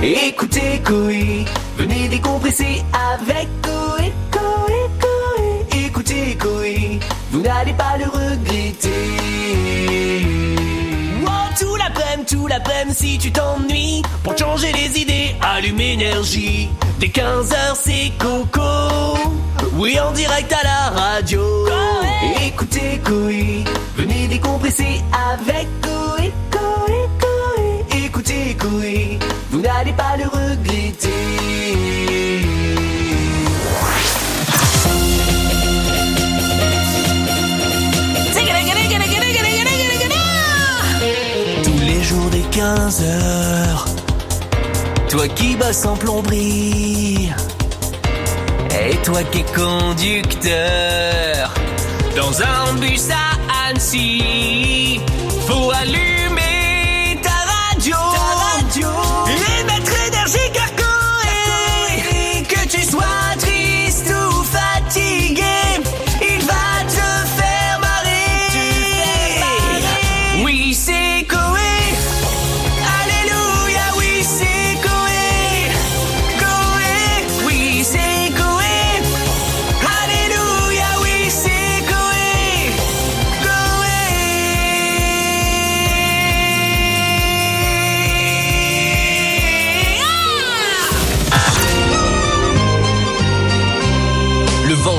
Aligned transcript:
Écoutez 0.00 0.80
Coé, 0.86 1.44
venez 1.76 2.06
décompresser 2.08 2.84
avec 2.92 3.48
Coé, 3.62 4.12
Coé, 4.30 4.74
Coé. 5.00 5.86
Écoutez 5.86 6.38
Coé, 6.40 7.00
vous 7.32 7.40
n'allez 7.40 7.72
pas 7.72 7.96
le 7.98 8.04
regretter. 8.04 8.88
Wow, 11.20 11.30
tout 11.58 11.74
l'après-midi, 11.74 12.32
tout 12.32 12.46
l'après-midi, 12.46 12.96
si 12.96 13.18
tu 13.18 13.32
t'ennuies, 13.32 14.02
pour 14.22 14.38
changer 14.38 14.72
les 14.72 15.00
idées, 15.00 15.34
allume 15.40 15.80
énergie. 15.80 16.68
Dès 17.00 17.08
15h, 17.08 17.74
c'est 17.74 18.12
Coco. 18.18 19.18
Oui, 19.74 19.98
en 19.98 20.12
direct 20.12 20.52
à 20.52 20.62
la 20.62 21.00
radio. 21.00 21.42
Écoutez 22.46 23.00
Coé, 23.04 23.57
pas 29.92 30.16
le 30.16 30.24
regretter. 30.24 31.08
Tous 41.64 41.80
les 41.84 42.02
jours 42.02 42.30
des 42.30 42.42
15 42.50 43.02
heures, 43.02 43.84
toi 45.08 45.28
qui 45.28 45.56
bosses 45.56 45.84
en 45.86 45.96
plomberie, 45.96 47.30
et 48.70 48.96
toi 49.04 49.22
qui 49.24 49.40
es 49.40 49.44
conducteur, 49.54 51.54
dans 52.16 52.42
un 52.42 52.74
bus 52.80 53.08
à 53.10 53.68
Annecy, 53.68 54.57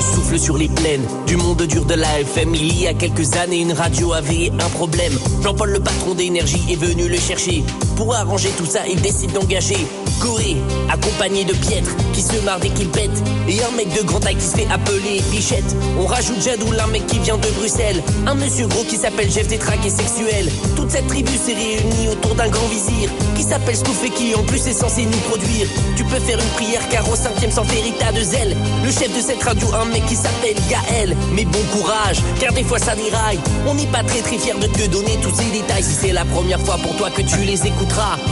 souffle 0.00 0.38
sur 0.38 0.56
les 0.58 0.68
plaines 0.68 1.04
du 1.26 1.36
monde 1.36 1.62
dur 1.62 1.84
de 1.84 1.94
la 1.94 2.20
FM. 2.20 2.54
Il 2.54 2.80
y 2.80 2.86
a 2.86 2.94
quelques 2.94 3.36
années, 3.36 3.60
une 3.60 3.72
radio 3.72 4.12
avait 4.12 4.52
un 4.60 4.68
problème. 4.68 5.12
Jean-Paul, 5.42 5.70
le 5.70 5.80
patron 5.80 6.14
d'énergie, 6.14 6.62
est 6.70 6.76
venu 6.76 7.08
le 7.08 7.16
chercher. 7.16 7.64
Pour 7.98 8.14
arranger 8.14 8.50
tout 8.56 8.64
ça, 8.64 8.86
il 8.88 9.02
décide 9.02 9.32
d'engager 9.32 9.76
Corée, 10.20 10.56
accompagné 10.88 11.44
de 11.44 11.52
Pietre, 11.52 11.90
qui 12.12 12.22
se 12.22 12.40
marre 12.44 12.60
dès 12.60 12.68
qu'il 12.68 12.88
pète. 12.88 13.10
Et 13.48 13.60
un 13.62 13.76
mec 13.76 13.92
de 13.92 14.06
grande 14.06 14.22
taille 14.22 14.36
qui 14.36 14.44
se 14.44 14.56
fait 14.56 14.68
appeler 14.70 15.20
Bichette. 15.32 15.74
On 15.98 16.06
rajoute 16.06 16.40
Jadoul, 16.40 16.78
un 16.78 16.86
mec 16.86 17.06
qui 17.08 17.18
vient 17.18 17.36
de 17.36 17.48
Bruxelles. 17.58 18.00
Un 18.26 18.34
monsieur 18.34 18.68
gros 18.68 18.84
qui 18.84 18.96
s'appelle 18.96 19.28
Jeff 19.30 19.48
Détraque 19.48 19.84
et 19.84 19.90
sexuel. 19.90 20.48
Toute 20.76 20.90
cette 20.92 21.08
tribu 21.08 21.32
s'est 21.32 21.54
réunie 21.54 22.08
autour 22.08 22.36
d'un 22.36 22.48
grand 22.48 22.66
vizir 22.68 23.10
qui 23.36 23.42
s'appelle 23.42 23.76
Stouff 23.76 24.04
et 24.04 24.10
qui 24.10 24.34
en 24.34 24.42
plus 24.42 24.66
est 24.66 24.72
censé 24.72 25.04
nous 25.04 25.18
produire. 25.28 25.68
Tu 25.96 26.04
peux 26.04 26.20
faire 26.20 26.38
une 26.38 26.50
prière 26.50 26.88
car 26.90 27.08
au 27.10 27.16
cinquième 27.16 27.50
sans 27.50 27.62
vérita 27.62 28.12
de 28.12 28.20
zèle. 28.20 28.56
Le 28.84 28.90
chef 28.90 29.14
de 29.16 29.20
cette 29.20 29.42
radio, 29.42 29.68
un 29.74 29.86
mec 29.86 30.04
qui 30.06 30.16
s'appelle 30.16 30.56
Gaël. 30.68 31.16
Mais 31.32 31.44
bon 31.44 31.62
courage, 31.72 32.18
car 32.40 32.52
des 32.52 32.64
fois 32.64 32.78
ça 32.78 32.94
déraille. 32.96 33.38
On 33.66 33.74
n'est 33.74 33.86
pas 33.86 34.02
très 34.02 34.20
très 34.20 34.38
fier 34.38 34.58
de 34.58 34.66
te 34.66 34.88
donner 34.88 35.16
tous 35.22 35.34
ces 35.34 35.50
détails. 35.50 35.84
Si 35.84 35.94
c'est 35.94 36.12
la 36.12 36.24
première 36.24 36.60
fois 36.60 36.76
pour 36.78 36.96
toi 36.96 37.10
que 37.10 37.22
tu 37.22 37.38
les 37.38 37.66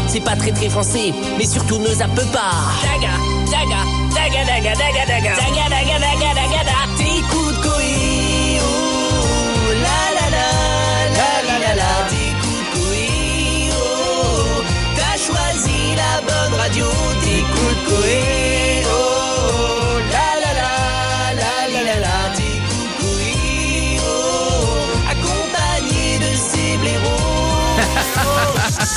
c'est 0.07 0.21
pas 0.21 0.37
très 0.37 0.53
très 0.53 0.69
français, 0.69 1.13
mais 1.39 1.45
surtout 1.47 1.79
ne 1.79 1.89
zappe 1.89 2.15
pas. 2.33 2.51
Daga, 2.83 3.15
daga, 3.51 3.81
daga, 4.15 4.45
daga, 4.45 4.75
daga, 4.75 5.07
daga. 5.07 5.37
Daga, 5.37 5.69
daga, 5.69 5.99
daga, 5.99 6.35
daga, 6.35 6.65
daga. 6.65 7.66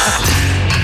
Ah. 0.01 0.78